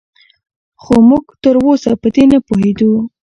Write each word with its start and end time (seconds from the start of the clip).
خو 0.81 0.93
موږ 1.09 1.25
تراوسه 1.43 1.91
په 2.01 2.07
دې 2.15 2.23
نه 2.31 2.37
پوهېدو 2.47 2.91